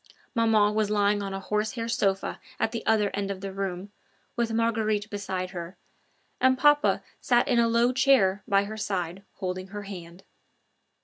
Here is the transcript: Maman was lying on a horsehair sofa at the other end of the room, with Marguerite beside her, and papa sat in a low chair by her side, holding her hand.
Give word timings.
Maman 0.33 0.73
was 0.73 0.89
lying 0.89 1.21
on 1.21 1.31
a 1.31 1.39
horsehair 1.39 1.87
sofa 1.87 2.39
at 2.59 2.71
the 2.71 2.83
other 2.87 3.11
end 3.13 3.29
of 3.29 3.41
the 3.41 3.53
room, 3.53 3.91
with 4.35 4.51
Marguerite 4.51 5.07
beside 5.11 5.51
her, 5.51 5.77
and 6.39 6.57
papa 6.57 7.03
sat 7.19 7.47
in 7.47 7.59
a 7.59 7.67
low 7.67 7.93
chair 7.93 8.41
by 8.47 8.63
her 8.63 8.77
side, 8.77 9.21
holding 9.35 9.67
her 9.67 9.83
hand. 9.83 10.23